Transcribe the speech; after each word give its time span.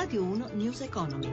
Radio 0.00 0.22
1 0.22 0.48
News 0.54 0.80
Economy. 0.80 1.26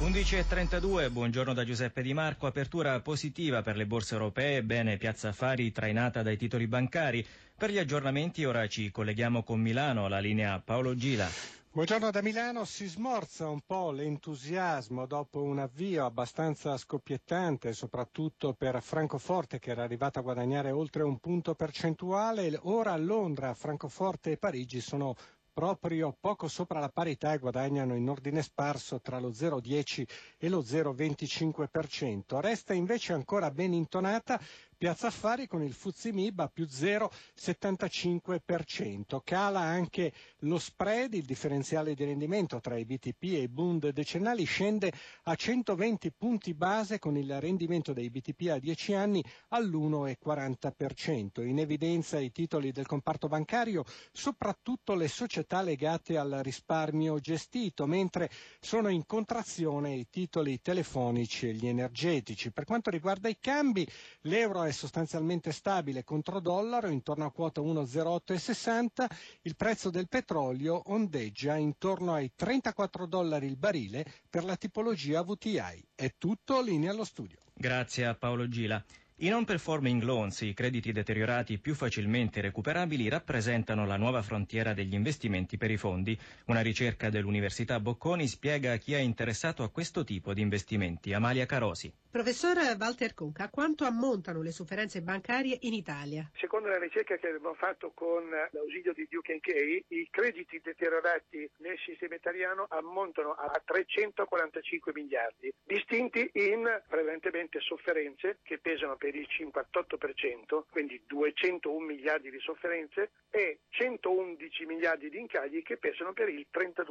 11.32, 0.00 1.08
buongiorno 1.12 1.54
da 1.54 1.64
Giuseppe 1.64 2.02
Di 2.02 2.12
Marco, 2.12 2.48
apertura 2.48 2.98
positiva 2.98 3.62
per 3.62 3.76
le 3.76 3.86
borse 3.86 4.14
europee, 4.14 4.64
bene 4.64 4.96
Piazza 4.96 5.28
Affari 5.28 5.70
trainata 5.70 6.24
dai 6.24 6.36
titoli 6.36 6.66
bancari. 6.66 7.24
Per 7.56 7.70
gli 7.70 7.78
aggiornamenti 7.78 8.44
ora 8.44 8.66
ci 8.66 8.90
colleghiamo 8.90 9.44
con 9.44 9.60
Milano, 9.60 10.08
la 10.08 10.18
linea 10.18 10.58
Paolo 10.58 10.96
Gila. 10.96 11.59
Buongiorno 11.72 12.10
da 12.10 12.20
Milano, 12.20 12.64
si 12.64 12.88
smorza 12.88 13.48
un 13.48 13.60
po' 13.64 13.92
l'entusiasmo 13.92 15.06
dopo 15.06 15.40
un 15.40 15.60
avvio 15.60 16.04
abbastanza 16.04 16.76
scoppiettante, 16.76 17.74
soprattutto 17.74 18.54
per 18.54 18.82
Francoforte 18.82 19.60
che 19.60 19.70
era 19.70 19.84
arrivata 19.84 20.18
a 20.18 20.22
guadagnare 20.22 20.72
oltre 20.72 21.04
un 21.04 21.18
punto 21.18 21.54
percentuale. 21.54 22.58
Ora 22.62 22.96
Londra, 22.96 23.54
Francoforte 23.54 24.32
e 24.32 24.36
Parigi 24.36 24.80
sono 24.80 25.14
proprio 25.52 26.16
poco 26.18 26.48
sopra 26.48 26.80
la 26.80 26.88
parità 26.88 27.34
e 27.34 27.38
guadagnano 27.38 27.94
in 27.94 28.08
ordine 28.08 28.42
sparso 28.42 29.00
tra 29.00 29.20
lo 29.20 29.28
0,10 29.28 30.04
e 30.38 30.48
lo 30.48 30.62
0,25%. 30.62 32.40
Resta 32.40 32.72
invece 32.72 33.12
ancora 33.12 33.50
ben 33.52 33.74
intonata 33.74 34.40
Piazza 34.80 35.08
Affari 35.08 35.46
con 35.46 35.62
il 35.62 35.74
Fuzzi 35.74 36.10
Mib 36.10 36.40
a 36.40 36.48
più 36.48 36.64
0,75%. 36.64 39.20
Cala 39.22 39.60
anche 39.60 40.10
lo 40.38 40.58
spread, 40.58 41.12
il 41.12 41.26
differenziale 41.26 41.92
di 41.92 42.02
rendimento 42.04 42.58
tra 42.60 42.78
i 42.78 42.86
BTP 42.86 43.24
e 43.24 43.42
i 43.42 43.48
Bund 43.48 43.90
decennali 43.90 44.44
scende 44.44 44.90
a 45.24 45.34
120 45.34 46.12
punti 46.12 46.54
base 46.54 46.98
con 46.98 47.18
il 47.18 47.38
rendimento 47.40 47.92
dei 47.92 48.08
BTP 48.08 48.48
a 48.48 48.58
10 48.58 48.94
anni 48.94 49.22
all'1,40%. 49.48 51.46
In 51.46 51.58
evidenza 51.58 52.18
i 52.18 52.32
titoli 52.32 52.72
del 52.72 52.86
comparto 52.86 53.28
bancario, 53.28 53.84
soprattutto 54.12 54.94
le 54.94 55.08
società 55.08 55.60
legate 55.60 56.16
al 56.16 56.40
risparmio 56.42 57.18
gestito, 57.18 57.86
mentre 57.86 58.30
sono 58.60 58.88
in 58.88 59.04
contrazione 59.04 59.92
i 59.94 60.08
titoli 60.08 60.62
telefonici 60.62 61.50
e 61.50 61.52
gli 61.52 61.66
energetici. 61.66 62.50
Per 62.50 62.64
quanto 62.64 62.88
riguarda 62.88 63.28
i 63.28 63.36
cambi, 63.38 63.86
l'euro 64.22 64.62
è 64.62 64.68
è 64.70 64.72
sostanzialmente 64.72 65.50
stabile 65.50 66.04
contro 66.04 66.38
dollaro 66.38 66.88
intorno 66.88 67.24
a 67.26 67.32
quota 67.32 67.60
1,0860, 67.60 69.06
il 69.42 69.56
prezzo 69.56 69.90
del 69.90 70.08
petrolio 70.08 70.80
ondeggia 70.92 71.56
intorno 71.56 72.14
ai 72.14 72.32
34 72.34 73.06
dollari 73.06 73.46
il 73.46 73.56
barile 73.56 74.04
per 74.30 74.44
la 74.44 74.56
tipologia 74.56 75.22
VTI. 75.22 75.88
È 75.94 76.14
tutto, 76.16 76.62
linea 76.62 76.92
allo 76.92 77.04
studio. 77.04 77.38
Grazie 77.52 78.06
a 78.06 78.14
Paolo 78.14 78.48
Gila. 78.48 78.82
I 79.22 79.28
non 79.28 79.44
performing 79.44 80.00
loans, 80.02 80.40
i 80.40 80.54
crediti 80.54 80.92
deteriorati 80.92 81.58
più 81.58 81.74
facilmente 81.74 82.40
recuperabili, 82.40 83.06
rappresentano 83.10 83.84
la 83.84 83.98
nuova 83.98 84.22
frontiera 84.22 84.72
degli 84.72 84.94
investimenti 84.94 85.58
per 85.58 85.70
i 85.70 85.76
fondi. 85.76 86.18
Una 86.46 86.62
ricerca 86.62 87.10
dell'Università 87.10 87.80
Bocconi 87.80 88.26
spiega 88.26 88.72
a 88.72 88.76
chi 88.76 88.94
è 88.94 88.98
interessato 88.98 89.62
a 89.62 89.68
questo 89.68 90.04
tipo 90.04 90.32
di 90.32 90.40
investimenti. 90.40 91.12
Amalia 91.12 91.44
Carosi. 91.44 91.92
Professor 92.10 92.56
Walter 92.78 93.12
Cook, 93.12 93.40
a 93.40 93.50
quanto 93.50 93.84
ammontano 93.84 94.40
le 94.40 94.52
sofferenze 94.52 95.02
bancarie 95.02 95.58
in 95.60 95.74
Italia? 95.74 96.28
Secondo 96.34 96.68
la 96.68 96.78
ricerca 96.78 97.16
che 97.16 97.28
abbiamo 97.28 97.54
fatto 97.54 97.92
con 97.94 98.24
l'ausilio 98.50 98.94
di 98.94 99.06
Duke 99.08 99.38
Kay, 99.38 99.84
i 99.88 100.08
crediti 100.10 100.60
deteriorati 100.64 101.48
nel 101.58 101.78
sistema 101.84 102.14
italiano 102.14 102.66
ammontano 102.70 103.32
a 103.32 103.62
345 103.64 104.92
miliardi, 104.94 105.52
distinti 105.62 106.28
in 106.32 106.66
prevalentemente 106.88 107.60
sofferenze 107.60 108.38
che 108.42 108.58
pesano 108.58 108.96
per 108.96 109.09
il 109.14 109.26
58%, 109.28 110.64
quindi 110.70 111.02
201 111.06 111.84
miliardi 111.84 112.30
di 112.30 112.38
sofferenze 112.40 113.10
e 113.30 113.60
111 113.70 114.66
miliardi 114.66 115.08
di 115.08 115.18
incagli 115.18 115.62
che 115.62 115.76
pesano 115.76 116.12
per 116.12 116.28
il 116.28 116.46
32%. 116.52 116.86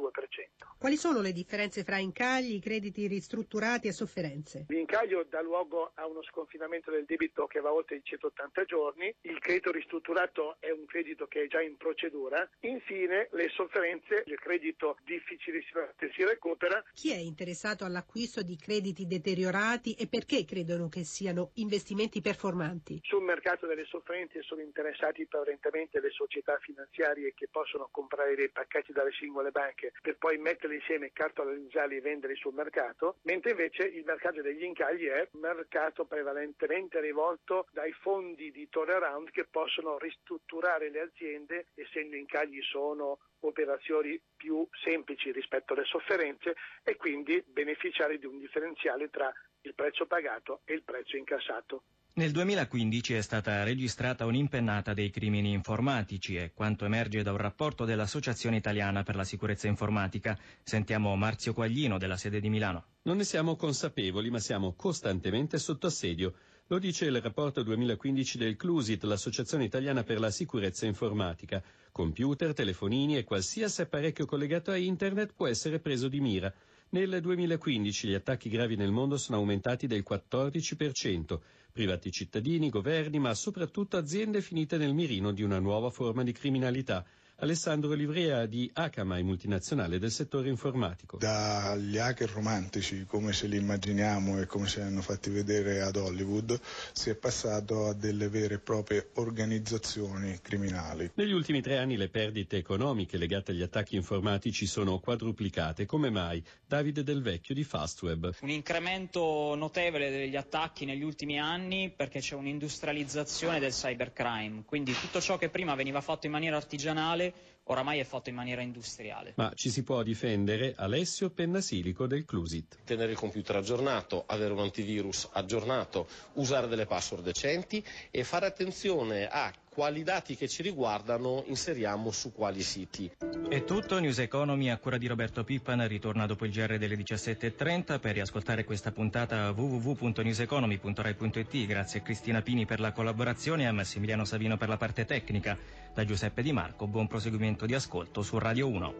Quali 0.78 0.96
sono 0.96 1.20
le 1.20 1.32
differenze 1.32 1.84
fra 1.84 1.98
incagli, 1.98 2.58
crediti 2.60 3.06
ristrutturati 3.06 3.88
e 3.88 3.92
sofferenze? 3.92 4.66
L'incaglio 4.68 5.24
dà 5.24 5.40
luogo 5.42 5.92
a 5.94 6.06
uno 6.06 6.22
sconfinamento 6.22 6.90
del 6.90 7.04
debito 7.04 7.46
che 7.46 7.60
va 7.60 7.72
oltre 7.72 7.96
i 7.96 8.00
180 8.02 8.64
giorni, 8.64 9.14
il 9.22 9.38
credito 9.38 9.70
ristrutturato 9.70 10.56
è 10.60 10.70
un 10.70 10.86
credito 10.86 11.26
che 11.26 11.42
è 11.42 11.46
già 11.46 11.60
in 11.60 11.76
procedura, 11.76 12.48
infine 12.60 13.28
le 13.32 13.48
sofferenze, 13.50 14.24
il 14.26 14.38
credito 14.38 14.96
difficilissimamente 15.04 16.10
si 16.14 16.24
recupera. 16.24 16.82
Chi 16.94 17.12
è 17.12 17.16
interessato 17.16 17.84
all'acquisto 17.84 18.42
di 18.42 18.56
crediti 18.56 19.06
deteriorati 19.06 19.94
e 19.94 20.06
perché 20.06 20.44
credono 20.44 20.88
che 20.88 21.04
siano 21.04 21.50
investimenti 21.54 22.09
performanti? 22.20 22.98
Sul 23.04 23.22
mercato 23.22 23.66
delle 23.66 23.84
sofferenze 23.84 24.42
sono 24.42 24.60
interessati 24.60 25.24
prevalentemente 25.26 26.00
le 26.00 26.10
società 26.10 26.58
finanziarie 26.58 27.32
che 27.32 27.46
possono 27.48 27.88
comprare 27.92 28.34
dei 28.34 28.50
pacchetti 28.50 28.92
dalle 28.92 29.12
singole 29.12 29.52
banche 29.52 29.92
per 30.02 30.16
poi 30.18 30.38
metterli 30.38 30.74
insieme, 30.74 31.12
cartolarizzarli 31.12 31.96
e 31.96 32.00
venderli 32.00 32.34
sul 32.34 32.54
mercato, 32.54 33.18
mentre 33.22 33.52
invece 33.52 33.84
il 33.84 34.02
mercato 34.04 34.42
degli 34.42 34.64
incagli 34.64 35.06
è 35.06 35.28
un 35.30 35.40
mercato 35.40 36.04
prevalentemente 36.06 37.00
rivolto 37.00 37.68
dai 37.70 37.92
fondi 37.92 38.50
di 38.50 38.68
turnaround 38.68 39.30
che 39.30 39.46
possono 39.48 39.96
ristrutturare 39.98 40.90
le 40.90 41.00
aziende, 41.02 41.66
essendo 41.74 42.16
incagli 42.16 42.60
sono 42.62 43.18
operazioni 43.40 44.20
più 44.36 44.66
semplici 44.82 45.32
rispetto 45.32 45.72
alle 45.74 45.84
sofferenze 45.84 46.54
e 46.82 46.96
quindi 46.96 47.42
beneficiare 47.46 48.18
di 48.18 48.26
un 48.26 48.38
differenziale 48.38 49.10
tra 49.10 49.32
il 49.62 49.74
prezzo 49.74 50.06
pagato 50.06 50.60
e 50.64 50.74
il 50.74 50.82
prezzo 50.82 51.16
incassato. 51.16 51.82
Nel 52.12 52.32
2015 52.32 53.14
è 53.14 53.20
stata 53.22 53.62
registrata 53.62 54.26
un'impennata 54.26 54.92
dei 54.94 55.10
crimini 55.10 55.52
informatici 55.52 56.34
e 56.34 56.50
quanto 56.52 56.84
emerge 56.84 57.22
da 57.22 57.30
un 57.30 57.36
rapporto 57.36 57.84
dell'Associazione 57.84 58.56
Italiana 58.56 59.04
per 59.04 59.14
la 59.14 59.22
Sicurezza 59.22 59.68
Informatica. 59.68 60.36
Sentiamo 60.64 61.14
Marzio 61.14 61.54
Quaglino 61.54 61.98
della 61.98 62.16
sede 62.16 62.40
di 62.40 62.50
Milano. 62.50 62.84
Non 63.02 63.16
ne 63.16 63.24
siamo 63.24 63.54
consapevoli, 63.54 64.28
ma 64.28 64.40
siamo 64.40 64.74
costantemente 64.74 65.56
sotto 65.58 65.86
assedio. 65.86 66.34
Lo 66.66 66.80
dice 66.80 67.06
il 67.06 67.20
rapporto 67.20 67.62
2015 67.62 68.38
del 68.38 68.56
CLUSIT, 68.56 69.04
l'Associazione 69.04 69.64
Italiana 69.64 70.02
per 70.02 70.18
la 70.18 70.30
Sicurezza 70.30 70.86
Informatica. 70.86 71.62
Computer, 71.92 72.52
telefonini 72.52 73.18
e 73.18 73.24
qualsiasi 73.24 73.82
apparecchio 73.82 74.26
collegato 74.26 74.72
a 74.72 74.76
Internet 74.76 75.32
può 75.34 75.46
essere 75.46 75.78
preso 75.78 76.08
di 76.08 76.20
mira. 76.20 76.52
Nel 76.92 77.20
2015 77.20 78.08
gli 78.08 78.14
attacchi 78.14 78.48
gravi 78.48 78.74
nel 78.74 78.90
mondo 78.90 79.16
sono 79.16 79.38
aumentati 79.38 79.86
del 79.86 80.04
14%, 80.04 81.38
privati 81.70 82.10
cittadini, 82.10 82.68
governi, 82.68 83.20
ma 83.20 83.32
soprattutto 83.32 83.96
aziende 83.96 84.40
finite 84.40 84.76
nel 84.76 84.92
mirino 84.92 85.30
di 85.30 85.44
una 85.44 85.60
nuova 85.60 85.90
forma 85.90 86.24
di 86.24 86.32
criminalità. 86.32 87.06
Alessandro 87.42 87.94
Livrea 87.94 88.44
di 88.44 88.70
Akamai, 88.70 89.22
multinazionale 89.22 89.98
del 89.98 90.10
settore 90.10 90.50
informatico. 90.50 91.16
Dagli 91.16 91.96
hacker 91.96 92.28
romantici, 92.28 93.06
come 93.06 93.32
se 93.32 93.46
li 93.46 93.56
immaginiamo 93.56 94.38
e 94.38 94.44
come 94.44 94.66
se 94.66 94.80
li 94.80 94.86
hanno 94.86 95.00
fatti 95.00 95.30
vedere 95.30 95.80
ad 95.80 95.96
Hollywood, 95.96 96.60
si 96.92 97.08
è 97.08 97.14
passato 97.14 97.86
a 97.86 97.94
delle 97.94 98.28
vere 98.28 98.56
e 98.56 98.58
proprie 98.58 99.08
organizzazioni 99.14 100.38
criminali. 100.42 101.12
Negli 101.14 101.32
ultimi 101.32 101.62
tre 101.62 101.78
anni 101.78 101.96
le 101.96 102.10
perdite 102.10 102.58
economiche 102.58 103.16
legate 103.16 103.52
agli 103.52 103.62
attacchi 103.62 103.96
informatici 103.96 104.66
sono 104.66 104.98
quadruplicate. 104.98 105.86
Come 105.86 106.10
mai? 106.10 106.44
Davide 106.66 107.02
Del 107.02 107.22
Vecchio 107.22 107.54
di 107.54 107.64
Fastweb. 107.64 108.34
Un 108.42 108.50
incremento 108.50 109.54
notevole 109.54 110.10
degli 110.10 110.36
attacchi 110.36 110.84
negli 110.84 111.02
ultimi 111.02 111.40
anni 111.40 111.90
perché 111.90 112.20
c'è 112.20 112.34
un'industrializzazione 112.34 113.58
del 113.58 113.72
cybercrime, 113.72 114.64
quindi 114.66 114.92
tutto 114.92 115.22
ciò 115.22 115.38
che 115.38 115.48
prima 115.48 115.74
veniva 115.74 116.02
fatto 116.02 116.26
in 116.26 116.32
maniera 116.32 116.56
artigianale 116.58 117.28
oramai 117.64 117.98
è 117.98 118.04
fatto 118.04 118.28
in 118.28 118.34
maniera 118.34 118.62
industriale. 118.62 119.32
Ma 119.36 119.52
ci 119.54 119.70
si 119.70 119.82
può 119.82 120.02
difendere? 120.02 120.74
Alessio 120.76 121.30
Pennasilico 121.30 122.06
del 122.06 122.24
Clusit. 122.24 122.78
Tenere 122.84 123.12
il 123.12 123.18
computer 123.18 123.56
aggiornato, 123.56 124.24
avere 124.26 124.52
un 124.52 124.60
antivirus 124.60 125.28
aggiornato, 125.32 126.08
usare 126.34 126.66
delle 126.66 126.86
password 126.86 127.22
decenti 127.24 127.84
e 128.10 128.24
fare 128.24 128.46
attenzione 128.46 129.28
a 129.28 129.52
quali 129.70 130.02
dati 130.02 130.36
che 130.36 130.48
ci 130.48 130.62
riguardano 130.62 131.44
inseriamo 131.46 132.10
su 132.10 132.32
quali 132.32 132.62
siti. 132.62 133.10
È 133.48 133.64
tutto, 133.64 133.98
News 133.98 134.18
Economy 134.18 134.68
a 134.68 134.78
cura 134.78 134.98
di 134.98 135.06
Roberto 135.06 135.44
Pippan 135.44 135.86
ritorna 135.86 136.26
dopo 136.26 136.44
il 136.44 136.50
GR 136.50 136.76
delle 136.76 136.96
17.30 136.96 138.00
per 138.00 138.14
riascoltare 138.14 138.64
questa 138.64 138.90
puntata 138.90 139.50
www.newseconomy.rai.it 139.50 141.66
grazie 141.66 142.00
a 142.00 142.02
Cristina 142.02 142.42
Pini 142.42 142.66
per 142.66 142.80
la 142.80 142.92
collaborazione 142.92 143.62
e 143.62 143.66
a 143.66 143.72
Massimiliano 143.72 144.24
Savino 144.24 144.56
per 144.56 144.68
la 144.68 144.76
parte 144.76 145.04
tecnica. 145.04 145.56
Da 145.94 146.04
Giuseppe 146.04 146.42
Di 146.42 146.52
Marco, 146.52 146.86
buon 146.86 147.06
proseguimento 147.06 147.66
di 147.66 147.74
ascolto 147.74 148.22
su 148.22 148.38
Radio 148.38 148.68
1. 148.68 148.94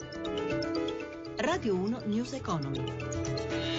Radio 1.37 1.75
1 1.75 2.02
News 2.05 2.32
Economy. 2.32 3.69